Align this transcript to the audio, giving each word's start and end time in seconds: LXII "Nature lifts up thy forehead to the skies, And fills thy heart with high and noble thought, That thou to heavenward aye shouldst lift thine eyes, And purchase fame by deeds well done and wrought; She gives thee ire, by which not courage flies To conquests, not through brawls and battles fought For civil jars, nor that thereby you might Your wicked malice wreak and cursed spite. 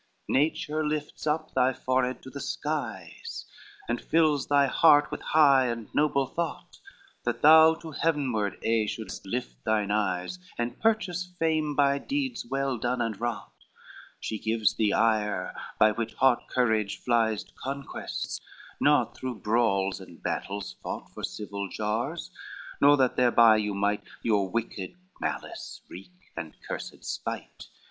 LXII 0.01 0.33
"Nature 0.35 0.83
lifts 0.87 1.27
up 1.27 1.53
thy 1.53 1.73
forehead 1.73 2.23
to 2.23 2.31
the 2.31 2.41
skies, 2.41 3.45
And 3.87 4.01
fills 4.01 4.47
thy 4.47 4.65
heart 4.65 5.11
with 5.11 5.21
high 5.21 5.67
and 5.67 5.93
noble 5.93 6.25
thought, 6.25 6.79
That 7.23 7.43
thou 7.43 7.75
to 7.75 7.91
heavenward 7.91 8.57
aye 8.65 8.87
shouldst 8.87 9.27
lift 9.27 9.63
thine 9.63 9.91
eyes, 9.91 10.39
And 10.57 10.79
purchase 10.79 11.31
fame 11.37 11.75
by 11.75 11.99
deeds 11.99 12.43
well 12.43 12.79
done 12.79 12.99
and 12.99 13.21
wrought; 13.21 13.53
She 14.19 14.39
gives 14.39 14.73
thee 14.73 14.91
ire, 14.91 15.53
by 15.77 15.91
which 15.91 16.15
not 16.19 16.47
courage 16.49 16.97
flies 16.97 17.43
To 17.43 17.53
conquests, 17.53 18.41
not 18.79 19.15
through 19.15 19.41
brawls 19.41 19.99
and 19.99 20.19
battles 20.23 20.77
fought 20.81 21.11
For 21.13 21.23
civil 21.23 21.69
jars, 21.69 22.31
nor 22.81 22.97
that 22.97 23.17
thereby 23.17 23.57
you 23.57 23.75
might 23.75 24.03
Your 24.23 24.49
wicked 24.49 24.95
malice 25.19 25.79
wreak 25.91 26.31
and 26.35 26.55
cursed 26.67 27.05
spite. 27.05 27.67